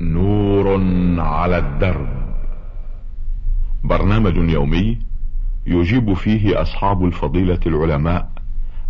[0.00, 0.80] نور
[1.20, 2.08] على الدرب.
[3.84, 4.98] برنامج يومي
[5.66, 8.30] يجيب فيه أصحاب الفضيلة العلماء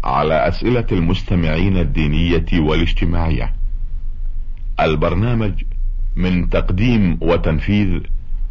[0.05, 3.53] على أسئلة المستمعين الدينية والاجتماعية.
[4.81, 5.65] البرنامج
[6.17, 8.01] من تقديم وتنفيذ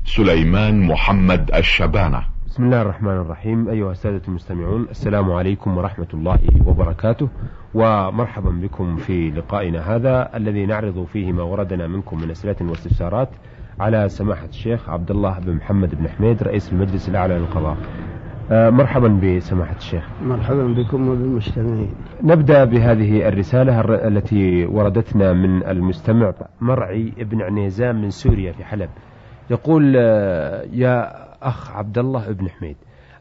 [0.05, 2.34] سليمان محمد الشبانة.
[2.55, 3.69] بسم الله الرحمن الرحيم.
[3.69, 7.27] أيها السادة المستمعون السلام عليكم ورحمة الله وبركاته.
[7.73, 13.29] ومرحبا بكم في لقائنا هذا الذي نعرض فيه ما وردنا منكم من أسئلة واستفسارات
[13.79, 17.77] على سماحة الشيخ عبد الله بن محمد بن حميد رئيس المجلس الأعلى للقضاء.
[18.51, 20.03] آه، مرحبا بسماحة الشيخ.
[20.23, 21.93] مرحبا بكم وبالمستمعين.
[22.23, 28.89] نبدأ بهذه الرسالة التي وردتنا من المستمع مرعي ابن عنيزان من سوريا في حلب.
[29.49, 32.75] يقول آه، يا أخ عبد الله بن حميد.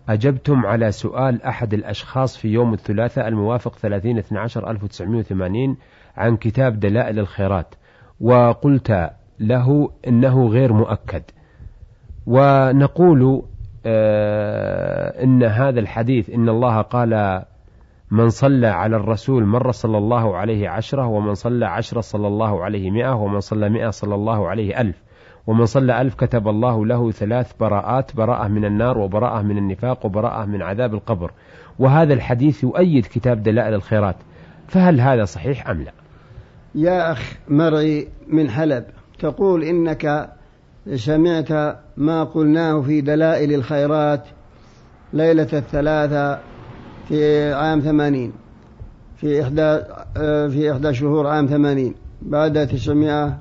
[0.08, 5.76] أجبتم على سؤال أحد الأشخاص في يوم الثلاثاء الموافق 30 12 1980
[6.16, 7.74] عن كتاب دلائل الخيرات
[8.20, 9.10] وقلت
[9.40, 11.22] له إنه غير مؤكد.
[12.26, 13.42] ونقول
[13.86, 17.44] آه إن هذا الحديث إن الله قال
[18.10, 22.90] من صلى على الرسول مرة صلى الله عليه عشرة ومن صلى عشرة صلى الله عليه
[22.90, 25.02] مئة ومن صلى مئة صلى الله عليه ألف.
[25.46, 30.44] ومن صلى ألف كتب الله له ثلاث براءات براءة من النار وبراءة من النفاق وبراءة
[30.44, 31.30] من عذاب القبر.
[31.78, 34.16] وهذا الحديث يؤيد كتاب دلائل الخيرات.
[34.68, 35.92] فهل هذا صحيح أم لا؟
[36.74, 38.84] يا أخ مرعي من حلب
[39.18, 40.34] تقول إنك
[40.94, 44.24] سمعت ما قلناه في دلائل الخيرات
[45.12, 46.40] ليلة الثلاثة
[47.08, 48.32] في عام ثمانين
[49.16, 49.78] في إحدى
[50.52, 53.38] في إحدى شهور عام ثمانين بعد تسعمائة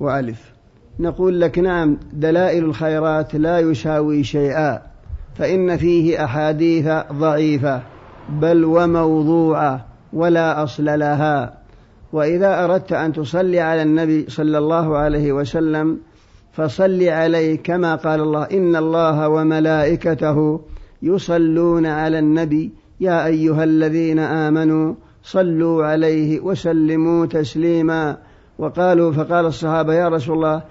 [0.00, 0.52] وألف.
[1.02, 4.82] نقول لك نعم دلائل الخيرات لا يساوي شيئا
[5.34, 7.82] فإن فيه أحاديث ضعيفة
[8.28, 11.54] بل وموضوعة ولا أصل لها.
[12.12, 15.98] وإذا أردت أن تصلي على النبي صلى الله عليه وسلم
[16.52, 20.60] فصل عليه كما قال الله إن الله وملائكته
[21.02, 28.16] يصلون على النبي يا أيها الذين آمنوا صلوا عليه وسلموا تسليما.
[28.58, 30.62] وقالوا فقال الصحابة يا رسول الله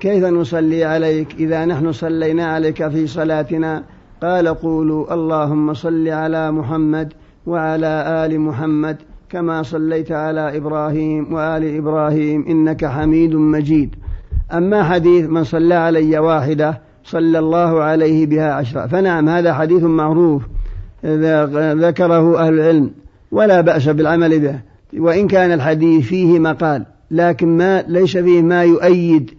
[0.00, 3.82] كيف نصلي عليك إذا نحن صلينا عليك في صلاتنا؟
[4.22, 7.12] قال قولوا اللهم صل على محمد
[7.46, 8.96] وعلى آل محمد
[9.28, 13.94] كما صليت على إبراهيم وآل إبراهيم إنك حميد مجيد.
[14.52, 18.86] أما حديث من صلى علي واحدة صلى الله عليه بها عشرة.
[18.86, 20.42] فنعم هذا حديث معروف
[21.04, 22.90] ذكره أهل العلم
[23.32, 24.60] ولا بأس بالعمل به
[24.98, 29.30] وإن كان الحديث فيه مقال لكن ما ليس فيه ما يؤيد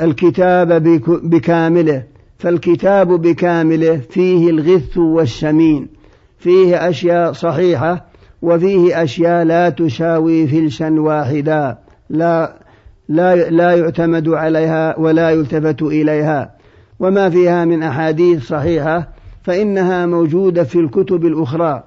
[0.00, 0.82] الكتاب
[1.22, 2.02] بكامله
[2.38, 5.88] فالكتاب بكامله فيه الغث والسمين
[6.38, 8.06] فيه أشياء صحيحة
[8.42, 11.78] وفيه أشياء لا تساوي فلسا واحدا
[12.10, 12.66] لا
[13.08, 16.50] لا لا يعتمد عليها ولا يلتفت إليها.
[17.00, 19.08] وما فيها من أحاديث صحيحة
[19.42, 21.82] فإنها موجودة في الكتب الأخرى.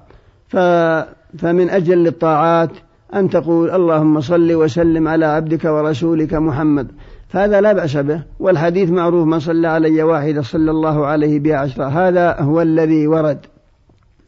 [1.38, 2.70] فمن أجل الطاعات
[3.14, 6.90] أن تقول اللهم صل وسلم على عبدك ورسولك محمد.
[7.30, 11.84] فهذا لا بأس به والحديث معروف من صلى علي واحدة صلى الله عليه بها عشرة
[11.84, 13.46] هذا هو الذي ورد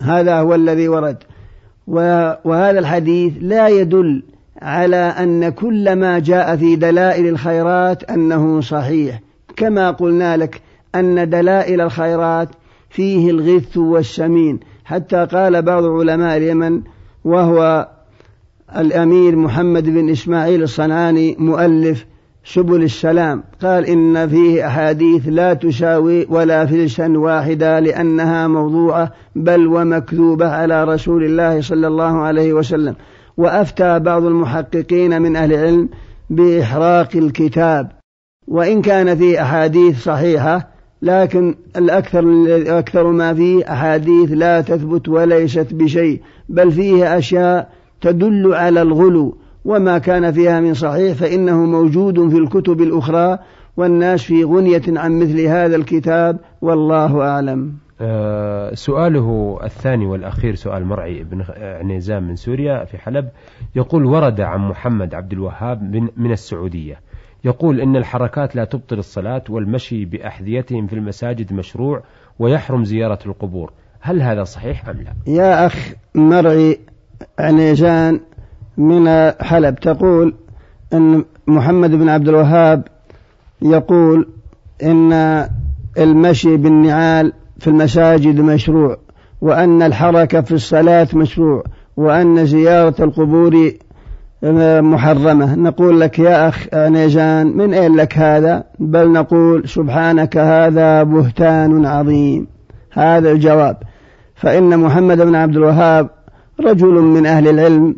[0.02, 1.16] هذا هو الذي ورد.
[2.44, 4.22] وهذا الحديث لا يدل
[4.62, 9.20] على أن كل ما جاء في دلائل الخيرات أنه صحيح.
[9.56, 10.60] كما قلنا لك
[10.94, 12.48] أن دلائل الخيرات
[12.90, 14.60] فيه الغث والسمين.
[14.84, 16.82] حتى قال بعض علماء اليمن
[17.24, 17.88] وهو
[18.76, 22.06] الأمير محمد بن إسماعيل الصنعاني مؤلف
[22.44, 23.42] سبل السلام.
[23.62, 31.24] قال إن فيه أحاديث لا تساوي ولا فلسا واحدة لأنها موضوعة بل ومكذوبة على رسول
[31.24, 32.94] الله صلى الله عليه وسلم.
[33.36, 35.88] وأفتى بعض المحققين من أهل العلم
[36.30, 37.92] بإحراق الكتاب.
[38.48, 40.68] وإن كان فيه أحاديث صحيحة
[41.02, 42.24] لكن الأكثر
[42.78, 49.36] أكثر ما فيه أحاديث لا تثبت وليست بشيء بل فيه أشياء تدل على الغلو.
[49.64, 53.38] وما كان فيها من صحيح فإنه موجود في الكتب الأخرى
[53.76, 57.72] والناس في غنية عن مثل هذا الكتاب والله أعلم.
[58.00, 63.28] آه سؤاله الثاني والأخير سؤال مرعي بن عنيزان من سوريا في حلب.
[63.76, 67.00] يقول ورد عن محمد عبد الوهاب من, من السعودية.
[67.44, 72.02] يقول إن الحركات لا تبطل الصلاة والمشي بأحذيتهم في المساجد مشروع
[72.38, 73.72] ويحرم زيارة القبور.
[74.00, 76.78] هل هذا صحيح أم لا؟ يا أخ مرعي
[77.38, 78.20] عنيزان
[78.76, 80.34] من حلب تقول
[80.92, 82.88] أن محمد بن عبد الوهاب
[83.62, 84.28] يقول
[84.82, 85.12] إن
[85.98, 88.96] المشي بالنعال في المساجد مشروع
[89.40, 91.64] وأن الحركة في الصلاة مشروع
[91.96, 93.72] وأن زيارة القبور
[94.82, 95.54] محرمة.
[95.54, 102.46] نقول لك يا أخ نيجان من أين لك هذا؟ بل نقول سبحانك هذا بهتان عظيم.
[102.92, 103.76] هذا الجواب.
[104.34, 106.10] فإن محمد بن عبد الوهاب
[106.60, 107.96] رجل من أهل العلم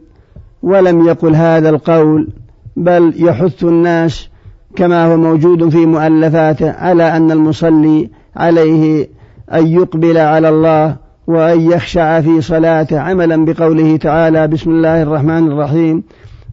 [0.65, 2.29] ولم يقل هذا القول
[2.77, 4.29] بل يحث الناس
[4.77, 9.09] كما هو موجود في مؤلفاته على أن المصلي عليه
[9.53, 10.97] أن يقبل على الله
[11.27, 16.03] وأن يخشع في صلاته عملا بقوله تعالى بسم الله الرحمن الرحيم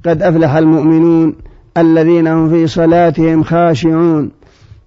[0.06, 1.36] قد أفلح المؤمنون
[1.78, 4.32] الذين هم في صلاتهم خاشعون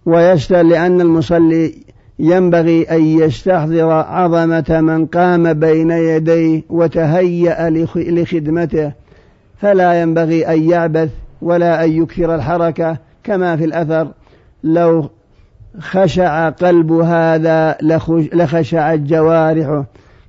[0.07, 1.75] ويشتر لأن المصلي
[2.19, 9.04] ينبغي أن يستحضر عظمة من قام بين يديه وتهيأ لخدمته.
[9.65, 11.11] فلا ينبغي أن يعبث
[11.43, 14.09] ولا أن يكثر الحركة كما في الأثر.
[14.65, 15.11] لو
[15.81, 17.77] خشع قلب هذا
[18.33, 19.85] لخشعت جوارحه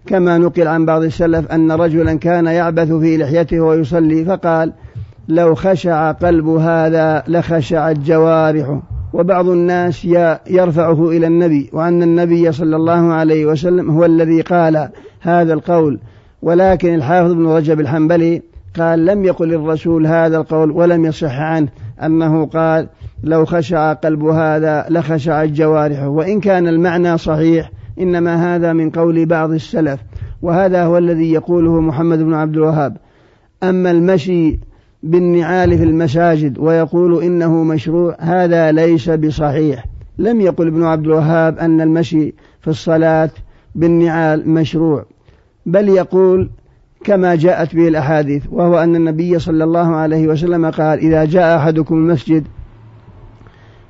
[0.06, 4.74] كما نقل عن بعض السلف أن رجلا كان يعبث في لحيته ويصلي فقال
[5.28, 8.81] لو خشع قلب هذا لخشعت جوارحه
[9.14, 10.06] وبعض الناس
[10.50, 14.90] يرفعه إلى النبي وأن النبي صلى الله عليه وسلم هو الذي قال
[15.22, 16.00] هذا القول.
[16.42, 18.42] ولكن الحافظ بن رجب الحنبلي
[18.80, 21.68] قال لم يقل الرسول هذا القول ولم يصح عنه
[22.04, 22.88] أنه قال
[23.24, 29.51] لو خشع قلب هذا لخشعت جوارحه وإن كان المعنى صحيح إنما هذا من قول بعض
[29.51, 30.00] السلف.
[30.42, 32.98] وهذا هو الذي يقوله محمد بن عبد الوهاب.
[33.63, 34.60] أما المشي
[35.04, 39.86] بالنعال في المساجد ويقول إنه مشروع هذا ليس بصحيح.
[40.18, 43.30] لم يقل ابن عبد الوهاب أن المشي في الصلاة
[43.75, 45.06] بالنعال مشروع
[45.66, 46.50] بل يقول
[47.06, 51.96] كما جاءت به الأحاديث وهو أن النبي صلى الله عليه وسلم قال إذا جاء أحدكم
[51.96, 52.44] المسجد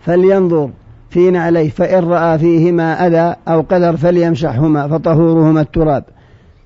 [0.01, 0.69] فلينظر
[1.09, 6.03] في نعليه فإن رأى فيهما أذى أو قدر فليمسحهما فطهورهما التراب.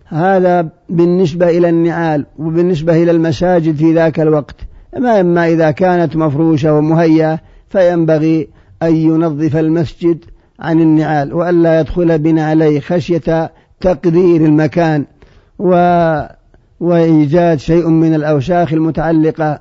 [0.06, 4.56] هذا بالنسبة إلى النعال وبالنسبة إلى المساجد في ذاك الوقت.
[4.98, 8.48] ما إما إذا كانت مفروشة ومهيئة فينبغي
[8.84, 10.26] أن ينظف المسجد
[10.60, 13.52] عن النعال وألا يدخل بنعليه خشية
[13.82, 15.06] تقدير المكان.
[15.60, 15.74] و
[16.80, 19.60] وإيجاد شيء من الأوساخ المتعلقة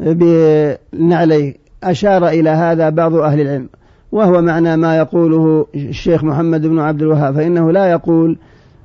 [0.00, 3.68] بنعليه أشار إلى هذا بعض أهل العلم
[4.12, 8.38] وهو معنى ما يقوله الشيخ محمد بن عبد الوهاب فإنه لا يقول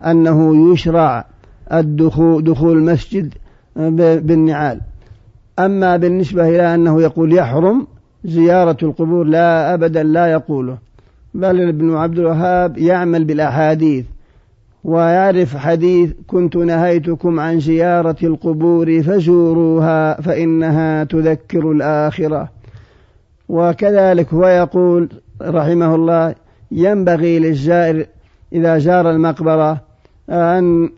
[0.06, 1.26] أنه يشرع
[1.74, 3.34] الدخول دخول المسجد
[3.76, 4.81] بالنعال.
[5.60, 7.88] أما بالنسبة إلى أنه يقول يحرم
[8.26, 10.78] زيارة القبور لا أبدا لا يقوله.
[11.34, 14.06] بل ابن عبد الوهاب يعمل بالأحاديث.
[14.86, 22.50] ويعرف حديث كنت نهيتكم عن زيارة القبور فزوروها فإنها تذكر الآخرة.
[23.50, 25.10] وكذلك هو يقول
[25.42, 26.36] رحمه الله
[26.72, 28.06] ينبغي للزائر
[28.54, 29.82] إذا زار المقبرة
[30.30, 30.90] أن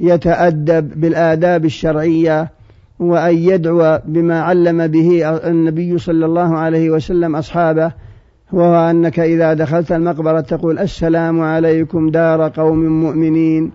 [0.00, 2.50] يتأدب بالآداب الشرعية
[2.98, 7.92] وأن يدعو بما علم به النبي صلى الله عليه وسلم أصحابه
[8.54, 13.70] وهو أنك إذا دخلت المقبرة تقول السلام عليكم دار قوم مؤمنين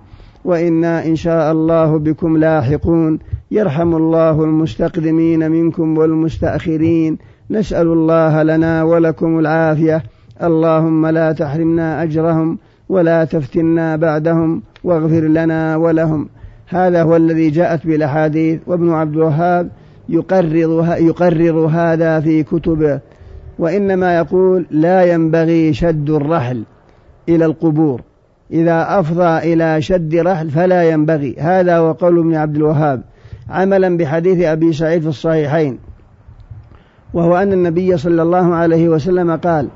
[0.45, 3.19] وإنا إن شاء الله بكم لاحقون
[3.51, 7.17] يرحم الله المستقدمين منكم والمستأخرين
[7.51, 10.03] نسأل الله لنا ولكم العافية
[10.43, 12.57] اللهم لا تحرمنا أجرهم
[12.89, 16.29] ولا تفتنا بعدهم واغفر لنا ولهم
[16.67, 19.69] هذا هو الذي جاءت بالأحاديث وابن عبد الوهاب
[20.09, 22.99] يقرر, يقرر هذا في كتبه
[23.59, 26.63] وإنما يقول لا ينبغي شد الرحل
[27.29, 28.01] إلى القبور.
[28.51, 31.35] إذا أفضى إلى شد رحل فلا ينبغي.
[31.39, 33.01] هذا وقول ابن عبد الوهاب
[33.49, 35.77] عملا بحديث أبي سعيد في الصحيحين.
[37.13, 39.67] وهو أن النبي صلى الله عليه وسلم قال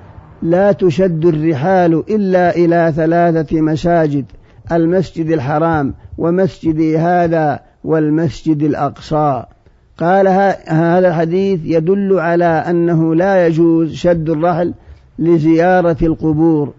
[0.41, 4.25] لا تشد الرحال إلا إلى ثلاثة مساجد
[4.71, 9.43] المسجد الحرام ومسجدي هذا والمسجد الأقصى.
[9.97, 10.27] قال
[10.67, 14.73] هذا الحديث يدل على أنه لا يجوز شد الرحل
[15.19, 16.73] لزيارة القبور.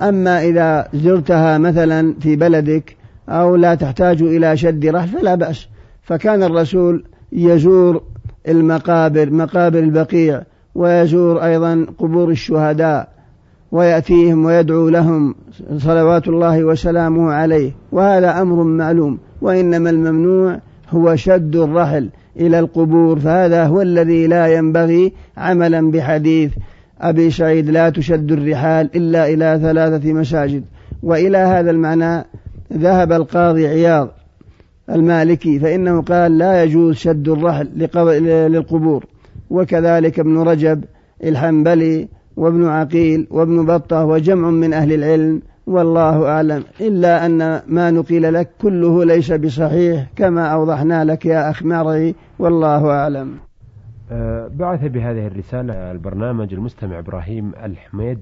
[0.00, 2.96] أما إذا زرتها مثلا في بلدك
[3.28, 5.68] أو لا تحتاج إلى شد رحل فلا بأس.
[6.02, 8.02] فكان الرسول يزور
[8.48, 10.42] المقابر مقابر البقيع
[10.74, 13.08] ويزور أيضا قبور الشهداء
[13.72, 15.34] ويأتيهم ويدعو لهم
[15.76, 17.72] صلوات الله وسلامه عليه.
[17.92, 20.58] وهذا أمر معلوم وإنما الممنوع
[20.90, 22.10] هو شد الرحل.
[22.36, 23.20] إلى القبور.
[23.20, 26.52] فهذا هو الذي لا ينبغي عملا بحديث
[27.00, 30.64] أبي سعيد لا تشد الرحال إلا إلى ثلاثة مساجد.
[31.02, 32.24] وإلى هذا المعنى
[32.72, 34.08] ذهب القاضي عياض
[34.90, 37.68] المالكي فإنه قال لا يجوز شد الرحل
[38.52, 39.04] للقبور.
[39.50, 40.84] وكذلك ابن رجب
[41.24, 46.64] الحنبلي وابن عقيل وابن بطة وجمع من أهل العلم والله أعلم.
[46.80, 52.90] إلا أن ما نقيل لك كله ليس بصحيح كما أوضحنا لك يا أخ مرعي والله
[52.90, 53.36] أعلم.
[54.12, 58.18] آه، بعث بهذه الرسالة البرنامج المستمع إبراهيم الحميد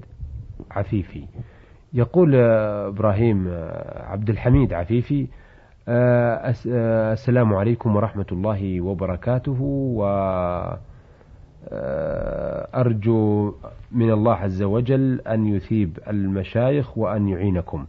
[0.71, 1.23] عفيفي.
[1.93, 5.27] يقول آه، إبراهيم آه، عبد الحميد عفيفي
[7.13, 10.03] السلام عليكم ورحمة الله وبركاته و
[12.75, 13.53] أرجو
[13.91, 17.85] من الله عز وجل أن يثيب المشايخ وأن يعينكم.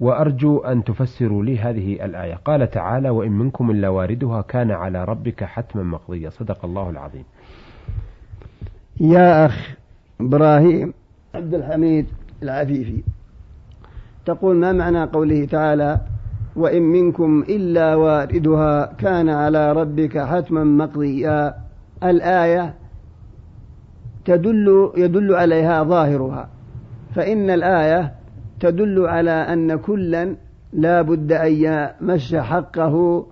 [0.00, 2.34] وأرجو أن تفسروا لي هذه الآية.
[2.44, 7.24] قال تعالى وإن منكم إلا واردها كان على ربك حتما مقضيا صدق الله العظيم.
[9.00, 9.76] يا أخ
[10.20, 10.94] إبراهيم
[11.34, 12.06] عبد الحميد
[12.42, 13.02] العفيفي
[14.26, 16.00] تقول ما معنى قوله تعالى
[16.56, 21.54] وإن منكم إلا واردها كان على ربك حتما مقضيا
[22.02, 22.74] الآية
[24.28, 26.48] تدل يدل عليها ظاهرها
[27.14, 28.12] فإن الآية
[28.60, 30.36] تدل على أن كلا
[30.72, 33.26] لا بد أن يمس حقه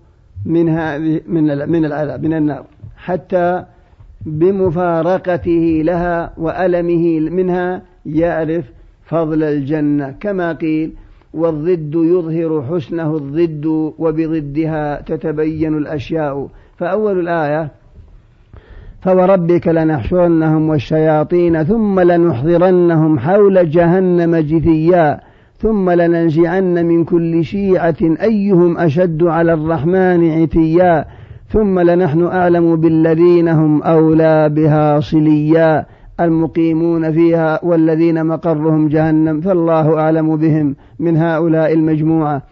[0.47, 2.65] من هذه من من العذاب من النار
[2.97, 3.65] حتى
[4.27, 8.65] بمفارقته لها وألمه منها يعرف
[9.05, 10.15] فضل الجنة.
[10.21, 10.93] كما قيل
[11.35, 13.67] والضد يظهر حسنه الضد
[13.99, 16.49] وبضدها تتبين الأشياء.
[16.77, 17.71] فأول الآية
[19.01, 25.21] فوربك لنحشرنهم والشياطين ثم لنحضرنهم حول جهنم جثيا
[25.59, 31.05] ثم لننزعن من كل شيعة أيهم أشد على الرحمن عتيا
[31.49, 35.87] ثم لنحن أعلم بالذين هم أولى بها صليا
[36.21, 42.43] المقيمون فيها والذين مقرهم جهنم فالله أعلم بهم من هؤلاء المجموعة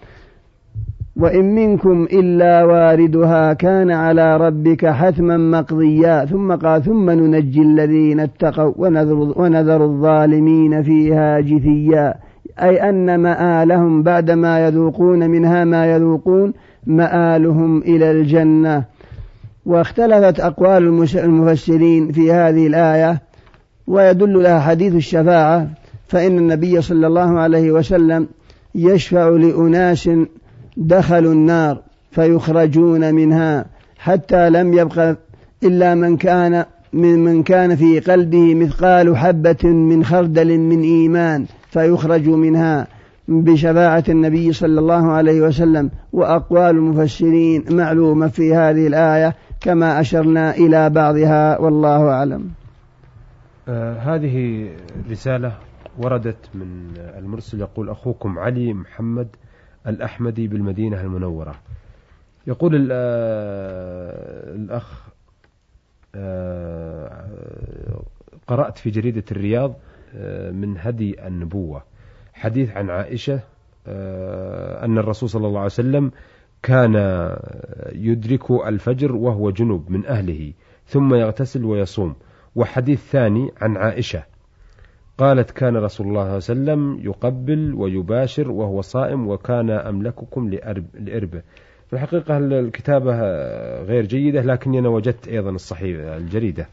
[1.16, 6.25] وإن منكم إلا واردها كان على ربك حتما مقضيا.
[6.25, 12.14] ثم قال ثم ننجي الذين اتقوا ونذر, ونذر الظالمين فيها جثيا.
[12.62, 16.52] أي أن مآلهم بعدما يذوقون منها ما يذوقون
[16.87, 18.85] مآلهم إلى الجنة.
[19.66, 23.21] واختلفت أقوال المفسرين في هذه الآية
[23.87, 25.68] ويدل لها حديث الشفاعة
[26.06, 28.26] فإن النبي صلى الله عليه وسلم
[28.75, 30.11] يشفع لأناس
[30.76, 33.66] دخلوا النار فيخرجون منها
[33.99, 35.16] حتى لم يبق
[35.62, 42.28] إلا من كان من من كان في قلبه مثقال حبة من خردل من إيمان فيخرج
[42.28, 42.87] منها
[43.28, 50.90] بشفاعة النبي صلى الله عليه وسلم وأقوال المفسرين معلومة في هذه الآية كما أشرنا إلى
[50.90, 52.50] بعضها والله أعلم.
[53.69, 54.69] آه هذه
[55.11, 55.52] رسالة
[55.99, 59.28] وردت من المرسل يقول أخوكم علي محمد
[59.87, 61.55] الأحمدي بالمدينة المنورة.
[62.47, 65.09] يقول آه، الأخ
[66.14, 68.03] آه،
[68.47, 69.75] قرأت في جريدة الرياض
[70.17, 71.83] آه، من هدي النبوة.
[72.33, 73.41] حديث عن عائشة
[73.87, 76.11] أن الرسول صلى الله عليه وسلم
[76.62, 76.95] كان
[77.93, 80.53] يدرك الفجر وهو جنوب من أهله
[80.87, 82.14] ثم يغتسل ويصوم.
[82.57, 84.23] وحديث ثاني عن عائشة.
[85.18, 90.85] قالت كان رسول الله صلى الله عليه وسلم يقبل ويباشر وهو صائم وكان أملككم لأرب
[91.00, 91.42] لإربه.
[91.87, 93.12] في الحقيقة الكتابة
[93.83, 96.66] غير جيدة؟ لكني أنا وجدت أيضا الصحيح الجريدة.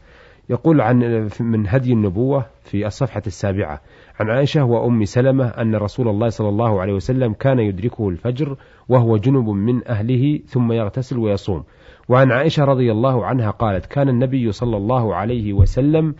[0.50, 3.80] يقول عن من هدي النبوة في الصفحة السابعة.
[4.20, 8.56] عن عائشة وأم سلمة أن رسول الله صلى الله عليه وسلم كان يدركه الفجر
[8.88, 11.64] وهو جنب من أهله ثم يغتسل ويصوم.
[12.08, 16.14] وعن عائشة رضي الله عنها قالت كان النبي صلى الله عليه وسلم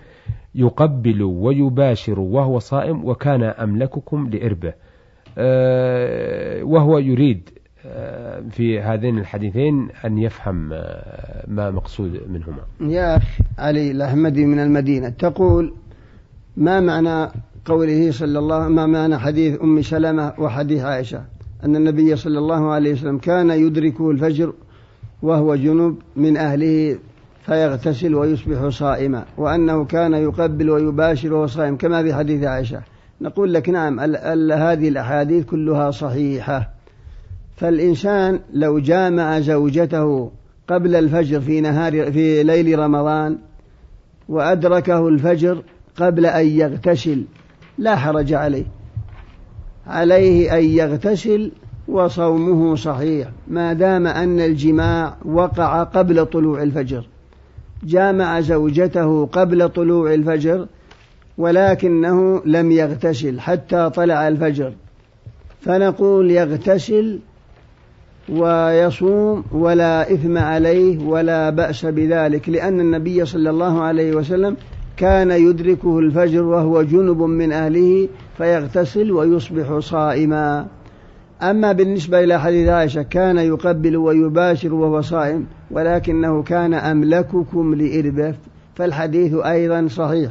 [0.55, 4.73] يقبل ويباشر وهو صائم وكان أملككم لإربه.
[5.39, 7.51] آه، وهو يريد
[7.87, 12.93] آه، في هذين الحديثين أن يفهم آه، ما مقصود منهما.
[12.93, 15.75] يا أخ علي الأحمدي من المدينة تقول
[16.57, 17.33] ما معنى
[17.65, 21.25] قوله صلى الله ما معنى حديث أم سلمة وحديث عائشة؟
[21.65, 24.53] أن النبي صلى الله عليه وسلم كان يدركه الفجر
[25.23, 26.99] وهو جنوب من أهله
[27.47, 32.83] فيغتسل ويصبح صائما وأنه كان يقبل ويباشر وهو صائم كما في حديث عائشة.
[33.21, 36.71] نقول لك نعم ال ال هذه الأحاديث كلها صحيحة.
[37.57, 40.31] فالإنسان لو جامع زوجته
[40.69, 43.39] قبل الفجر في نهار في ليل رمضان
[44.29, 45.63] وأدركه الفجر
[45.97, 47.25] قبل أن يغتسل
[47.79, 48.65] لا حرج عليه.
[49.87, 51.53] عليه أن يغتسل
[51.89, 53.29] وصومه صحيح.
[53.49, 57.07] ما دام أن الجماع وقع قبل طلوع الفجر
[57.85, 60.67] جامع زوجته قبل طلوع الفجر
[61.39, 64.73] ولكنه لم يغتسل حتى طلع الفجر.
[65.61, 67.19] فنقول يغتسل
[68.29, 74.57] ويصوم ولا إثم عليه ولا بأس بذلك لأن النبي صلى الله عليه وسلم
[74.97, 78.09] كان يدركه الفجر وهو جنب من أهله
[78.39, 80.67] فيغتسل ويصبح صائما.
[81.43, 88.35] أما بالنسبة إلى حديث عائشة كان يقبل ويباشر وهو صائم ولكنه كان أملككم لإربه
[88.75, 90.31] فالحديث أيضا صحيح.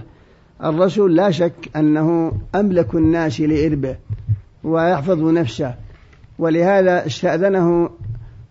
[0.63, 3.95] الرسول لا شك أنه أملك الناس لإربه
[4.63, 5.73] ويحفظ نفسه.
[6.39, 7.89] ولهذا استأذنه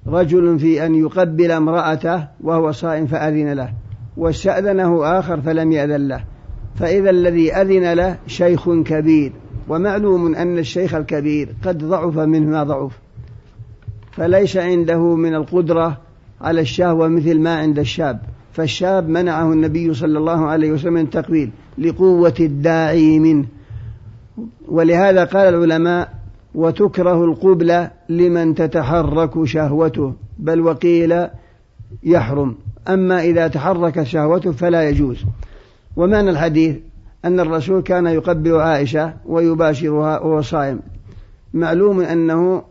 [0.06, 3.72] رجل في أن يقبل امرأته وهو صائم فأذن له
[4.16, 6.24] واستأذنه آخر فلم يأذن له.
[6.74, 9.32] فإذا الذي أذن له شيخ كبير.
[9.70, 12.98] ومعلوم أن الشيخ الكبير قد ضعف منه ما ضعف
[14.12, 15.98] فليس عنده من القدرة
[16.40, 18.20] على الشهوة مثل ما عند الشاب.
[18.52, 23.44] فالشاب منعه النبي صلى الله عليه وسلم من التقبيل لقوة الداعي منه.
[24.68, 26.12] ولهذا قال العلماء
[26.54, 31.26] وتكره القبلة لمن تتحرك شهوته بل وقيل
[32.02, 32.54] يحرم.
[32.88, 35.24] أما إذا تحركت شهوته فلا يجوز.
[35.96, 36.76] ومعنى الحديث
[37.24, 40.80] أن الرسول كان يقبل عائشة ويباشرها وهو صائم.
[41.54, 42.62] معلوم أنه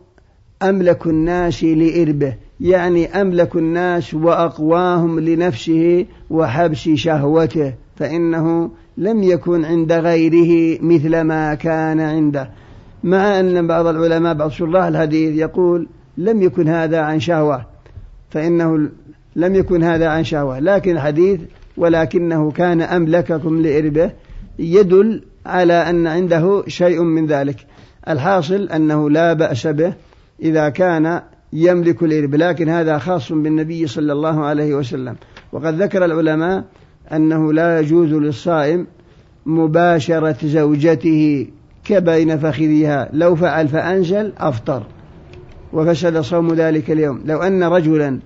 [0.62, 10.78] أملك الناس لإربه يعني أملك الناس وأقواهم لنفسه وحبس شهوته فإنه لم يكن عند غيره
[10.82, 12.50] مثل ما كان عنده.
[13.04, 15.88] مع أن بعض العلماء بعض شراح الحديث يقول
[16.18, 17.66] لم يكن هذا عن شهوة
[18.30, 18.88] فإنه
[19.36, 20.58] لم يكن هذا عن شهوة.
[20.58, 21.40] لكن الحديث
[21.76, 24.10] ولكنه كان أملككم لإربه
[24.60, 27.56] يدل على أن عنده شيء من ذلك.
[28.08, 29.92] الحاصل أنه لا بأس به
[30.42, 35.16] إذا كان يملك الإرب لكن هذا خاص بالنبي صلى الله عليه وسلم.
[35.52, 36.64] وقد ذكر العلماء
[37.12, 38.86] أنه لا يجوز للصائم
[39.46, 41.46] مباشرة زوجته
[41.84, 44.82] كبين فخذها لو فعل فأنزل أفطر
[45.72, 47.20] وفسد صوم ذلك اليوم.
[47.24, 48.18] لو أن رجلا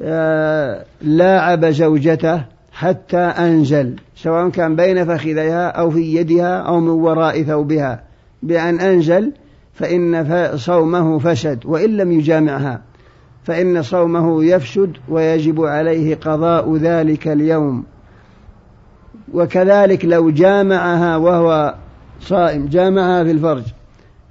[0.00, 2.44] آه، لاعب زوجته
[2.74, 8.02] حتى أنزل سواء كان بين فخذيها أو في يدها أو من وراء ثوبها.
[8.42, 9.32] بأن أنزل
[9.74, 12.82] فإن صومه فسد وإن لم يجامعها
[13.44, 17.84] فإن صومه يفسد ويجب عليه قضاء ذلك اليوم.
[19.34, 21.74] وكذلك لو جامعها وهو
[22.20, 23.64] صائم جامعها في الفرج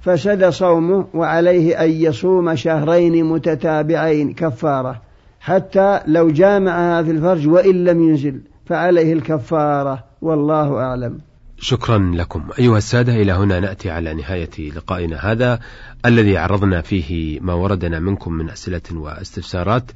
[0.00, 5.00] فسد صومه وعليه أن يصوم شهرين متتابعين كفارة.
[5.44, 11.18] حتى لو جامعها في الفرج وإن لم ينزل فعليه الكفارة والله أعلم.
[11.64, 12.48] شكرا لكم.
[12.58, 15.60] أيها السادة إلى هنا نأتي على نهاية لقائنا هذا
[16.06, 19.90] الذي عرضنا فيه ما وردنا منكم من أسئلة واستفسارات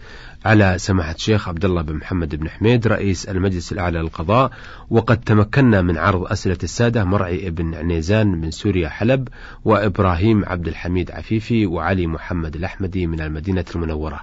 [0.44, 4.50] على سماحة الشيخ عبد الله بن محمد بن حميد رئيس المجلس الأعلى للقضاء.
[4.90, 9.28] وقد تمكنا من عرض أسئلة السادة مرعي بن عنيزان من سوريا حلب
[9.64, 14.20] وإبراهيم عبد الحميد عفيفي وعلي محمد الأحمدي من المدينة المنورة.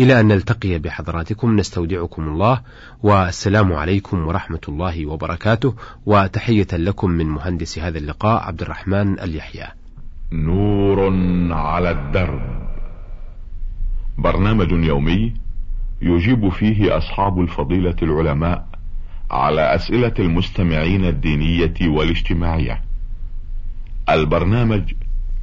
[0.00, 2.60] إلى أن نلتقي بحضراتكم نستودعكم الله
[3.02, 5.74] والسلام عليكم ورحمة الله وبركاته
[6.06, 9.66] وتحية لكم من مهندس هذا اللقاء عبد الرحمن اليحيى.
[10.32, 11.12] نور
[11.52, 12.42] على الدرب.
[14.18, 15.34] برنامج يومي
[16.02, 18.66] يجيب فيه أصحاب الفضيلة العلماء
[19.30, 22.80] على أسئلة المستمعين الدينية والاجتماعية.
[24.08, 24.92] البرنامج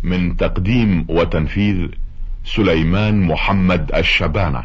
[0.03, 1.87] من تقديم وتنفيذ
[2.45, 4.63] سليمان محمد الشبانة.